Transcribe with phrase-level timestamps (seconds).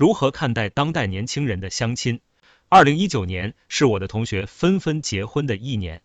[0.00, 2.22] 如何看待当代年轻人的相亲？
[2.70, 6.00] 二零一九年是我的同学纷纷结婚的一年，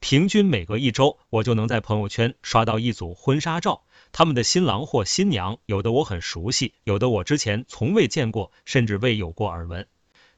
[0.00, 9.86] 平均每隔一周我就能在朋友圈刷到一组婚纱照，他们的新郎或新娘有的我很熟悉，有的我之前从未见过，甚至未有过耳闻。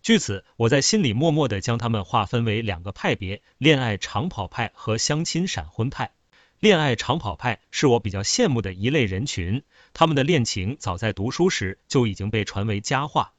[0.02, 6.12] 据此，我在心里默默的将他们划分为两个派别：恋爱长跑派和相亲闪婚派。
[6.60, 9.62] 恋爱长跑派是我比较羡慕的一类人群，
[9.94, 13.32] 他们的恋情早在读书时就已经被传为佳话。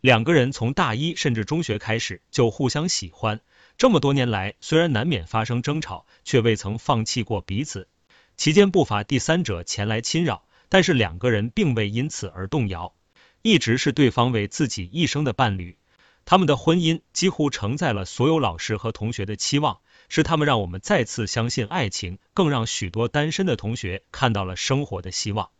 [0.00, 3.40] 两个人从大一甚至中学开始就互相喜欢，
[3.78, 7.88] 这么多年来虽然难免发生争吵，却未曾放弃过彼此。
[8.36, 12.94] 期间不乏第三者前来侵扰，但是两个人并未因此而动摇，
[13.42, 15.76] 一直是对方为自己一生的伴侣。
[16.24, 19.80] 他们的婚姻几乎承载了所有老师和同学的期望。
[20.08, 25.50] 是他们让我们再次相信爱情，更让许多单身的同学看到了生活的希望。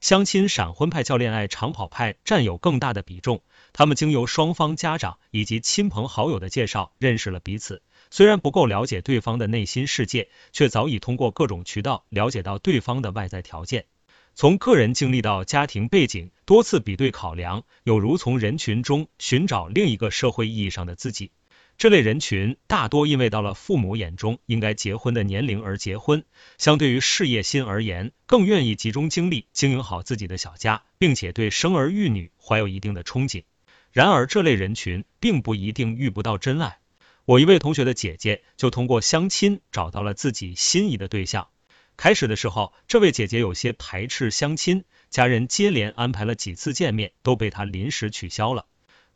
[0.00, 13.86] 相亲闪婚派较恋爱长跑派占有更大的比重，他们经由双方家长以及亲朋好友的介绍认识了彼此，虽然不够了解对方的内心世界，却早已通过各种渠道了解到对方的外在条件。
[14.36, 21.32] 从个人经历到家庭背景，多次比对考量，有如从人群中寻找另一个社会意义上的自己。
[21.78, 26.24] 这类人群大多因为到了父母眼中应该结婚的年龄而结婚，
[26.58, 33.44] 相对于事业心而言，更愿意集中精力经营好自己的小家，并且对生儿育女怀有一定的憧憬。
[33.92, 36.80] 然而，这类人群并不一定遇不到真爱。
[37.24, 41.46] 我一位同学的姐姐就通过相亲找到了自己心仪的对象。
[41.96, 48.66] 开始的时候，这位姐姐有些排斥相亲，家人接连安排了几次见面，都被她临时取消了。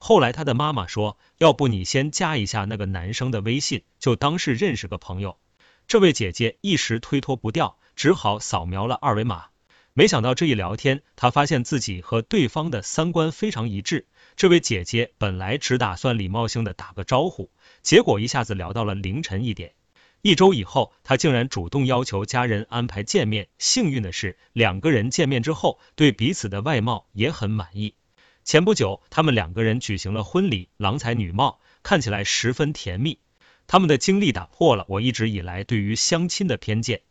[0.04, 5.38] 后来他的妈妈说：“要不你先加一下那个男生的微信，就当是认识个朋友。”
[5.86, 9.44] 这位姐姐一时推脱不掉，只好扫描了二维码。
[9.92, 14.08] 没想到这一聊天，她发现自己和对方的三观非常一致。
[14.34, 19.74] 这位姐姐本来只打算礼貌性的打个招呼，结果一下子聊到了凌晨一点。
[20.20, 23.46] 一周以后，她竟然主动要求家人安排见面。
[23.56, 27.94] 幸运的是，两个人见面之后，对彼此的外貌也很满意。
[28.44, 33.20] 前不久，他们两个人举行了婚礼，郎才女貌，看起来十分甜蜜。
[33.68, 37.02] 他们的经历打破了我一直以来对于相亲的偏见，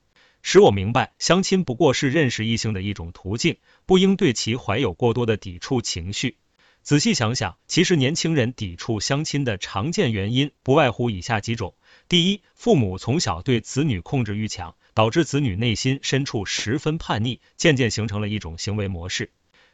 [0.41, 6.37] 使我明白相亲不过是认识异性的一种途径，不应对其怀有过多的抵触情绪。
[6.83, 11.75] 仔细想想，其实年轻人抵触相亲的常见原因不外乎以下几种：
[12.09, 19.31] 第一，父母从小对子女控制欲强，导致子女内心深处十分叛逆，渐渐形成了一种行为模式。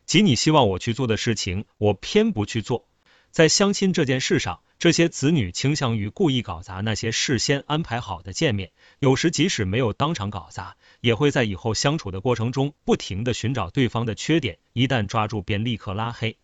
[0.07, 2.87] 即你希望我去做的事情，我偏不去做。
[3.29, 16.37] 在相亲这件事上，这些子女倾向于故意搞砸那些事先安排好的见面，有时即使没有当场搞砸，也会在以后相处的过程中不停的寻找对方的缺点，一旦抓住便立刻拉黑，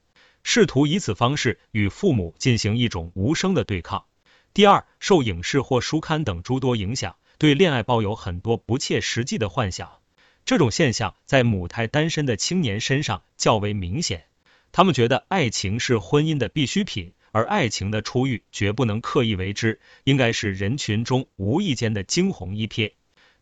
[0.43, 4.03] 试图以此方式与父母进行一种无声的对抗。
[4.53, 10.02] 第二，受影视或书刊等诸多影响，对恋爱抱有很多不切实际的幻想。
[10.45, 14.25] 这种现象在母胎单身的青年身上较为明显，
[14.73, 22.91] 他们觉得爱情是婚姻的必需品，而爱情的初遇绝不能刻意为之，应该是人群中无意间的惊鸿一瞥。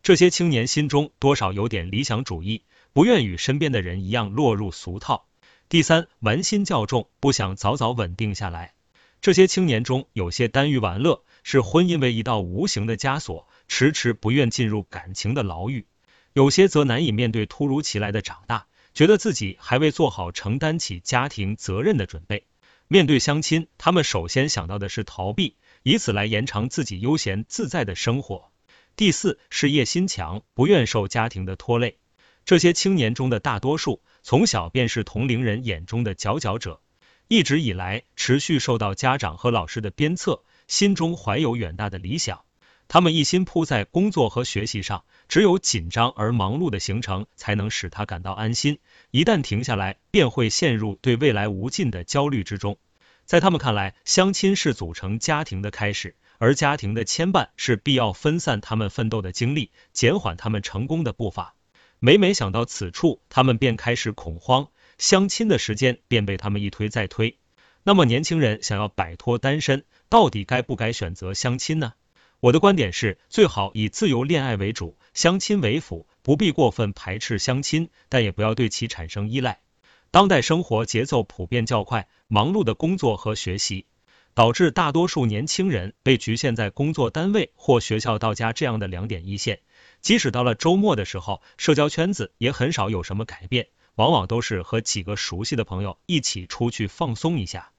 [0.02, 5.26] 这些青年心中多少有点理想主义，不愿与身边的人一样落入俗套。
[5.68, 8.74] 第三，玩心较重，不想早早稳定下来。
[9.20, 15.86] 这些青年中有些耽于玩乐，视婚姻为一道无形的枷锁，迟迟不愿进入感情的牢狱。
[16.34, 22.46] 有些则难以面对突如其来的长大，觉得自己还未做好承担起家庭责任的准备。
[22.88, 28.50] 面对相亲，他们首先想到的是逃避，以此来延长自己悠闲自在的生活。
[28.96, 31.98] 第四，事业心强，不愿受家庭的拖累。
[32.44, 36.80] 这些青年中的大多数，从小便是同龄人眼中的佼佼者，
[37.28, 42.42] 一直以来持续受到家长和老师的鞭策，心中怀有远大的理想。
[42.88, 48.80] 他们一心扑在工作和学习上，只有紧张而忙碌的行程才能使他感到安心。
[49.10, 52.76] 一旦停下来，便会陷入对未来无尽的焦虑之中。
[53.24, 61.54] 在他们看来，相亲是组成家庭的开始，而家庭的牵绊是必要分散他们奋斗的精力，减缓他们成功的步伐。
[61.98, 64.68] 每每想到此处，他们便开始恐慌，
[64.98, 67.38] 相亲的时间便被他们一推再推。
[67.84, 71.94] 那么，年轻人想要摆脱单身，到底该不该选择相亲呢？
[72.42, 79.60] 我的观点是，最好以自由恋爱为主，相亲为辅，不必过分排斥相亲，但也不要对其产生依赖。
[80.10, 83.86] 当代生活节奏普遍较快，忙碌的工作和学习，
[84.34, 89.60] 导致大多数年轻人被局限在工作单位或学校到家这样的两点一线。
[90.00, 97.71] 即使到了周末的时候，社交圈子也很少有什么改变，往往都是和几个熟悉的朋友一起出去放松一下。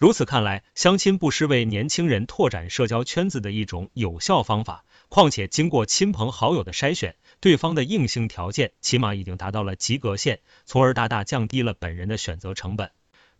[0.00, 4.86] 如此看来，相亲不失为年轻人拓展社交圈子的一种有效方法。
[5.10, 12.90] 况且经过亲朋好友的筛选，对方的硬性条件起码已经达到了及格线，从而大大降低了本人的选择成本。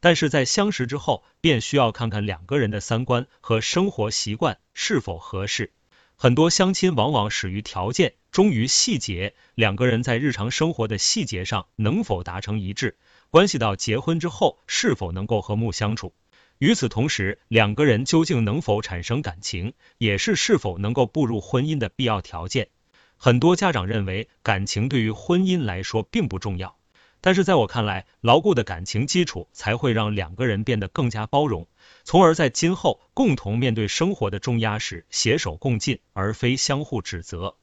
[0.01, 5.73] 但是在相识之后，便需要看看两个人的三观和生活习惯是否合适。
[6.15, 12.99] 很多相亲往往始于条件，终于细节，两个人在日常生活的细节上能否达成一致，
[13.31, 16.12] 关系到结婚之后是否能够和睦相处。
[16.61, 22.69] 与此同时，两个人究竟能否产生感情，也是是否能够步入婚姻的必要条件。
[23.17, 26.77] 很多家长认为，感情对于婚姻来说并不重要，
[27.23, 31.67] 但是在我看来，牢固的感情基础才会让两个人变得更加包容，
[32.05, 37.57] 从而在今后共同面对生活的重压时携手共进，而非相互指责。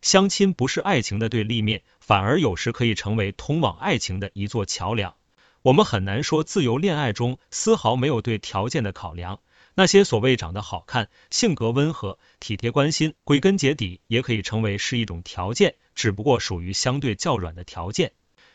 [0.00, 5.16] 相亲不是爱情的对立面，反而有时可以成为通往爱情的一座桥梁。
[5.64, 9.40] 我们很难说自由恋爱中丝毫没有对条件的考量。
[9.76, 18.12] 那些所谓长得好看、性格温和、体贴关心，归根结底也可以称为是一种条件，只不过属于相对较软的条件，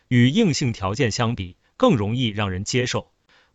[0.08, 3.12] 与硬性条件相比更容易让人接受。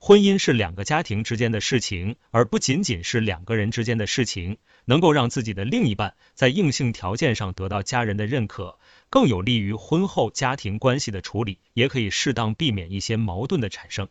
[0.06, 4.58] 婚姻是两个家庭之间的事情，而不仅仅是两个人之间的事情。
[4.84, 8.78] 能够让自己的另一半在硬性条件上得到家人的认可，
[9.08, 14.06] 更有利于婚后家庭关系的处理，也可以适当避免一些矛盾的产生。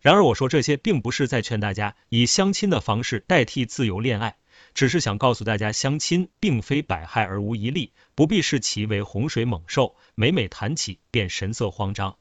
[0.00, 4.38] 然而，我说这些并不是在劝大家以相亲的方式代替自由恋爱，
[4.74, 12.16] 只是想告诉大家，相亲并非百害而无一利，不必视其为洪水猛兽，每每谈起便神色慌张。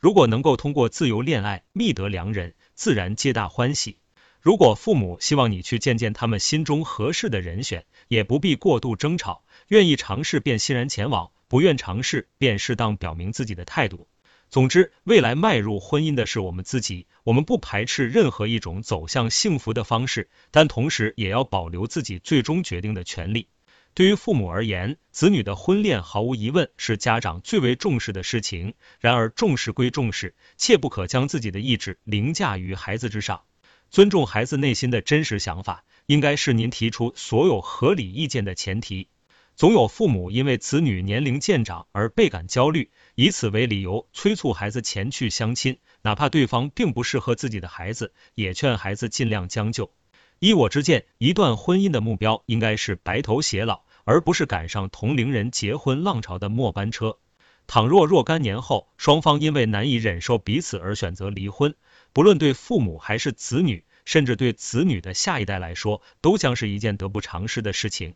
[0.00, 3.98] 如果能够通过自由恋爱觅得良人，自然皆大欢喜。
[4.40, 14.08] 如果父母希望你去见见他们心中合适的人选，也不必过度争吵，愿意尝试便欣然前往，不愿尝试便适当表明自己的态度。
[14.48, 23.48] 总之，未来迈入婚姻的是我们自己，我们不排斥任何一种走向幸福的方式，但同时也要保留自己最终决定的权利。
[23.92, 28.74] 对于父母而言，子女的婚恋毫无疑问是家长最为重视的事情。
[29.00, 33.42] 然而，重视归重视，切不可将自己的意志凌驾于孩子之上。
[33.90, 39.08] 尊重孩子内心的真实想法，应该是您提出所有合理意见的前提。
[39.56, 49.92] 总有父母因为子女年龄渐长而倍感焦虑，以此为理由催促孩子前去相亲，哪怕对方并不适合自己的孩子，也劝孩子尽量将就。
[50.40, 57.18] 依我之见，一段婚姻的目标应该是白头偕老，而不是赶上同龄人结婚浪潮的末班车。
[57.66, 61.74] 倘若若干年后，双方因为难以忍受彼此而选择离婚，
[62.14, 68.14] 不论对父母还是子女，甚至对子女的下一代来说，都将是一件得不偿失的事情。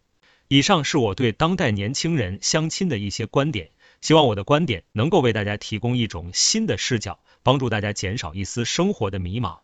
[0.48, 3.68] 以上是我对当代年轻人相亲的一些观点，
[4.00, 9.58] 希望我的观点能够为大家提供一种新的视角，帮助大家减少一丝生活的迷茫。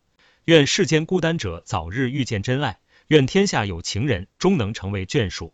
[0.45, 2.79] 愿世间孤单者早日遇见真爱，
[3.09, 5.53] 愿天下有情人终能成为眷属。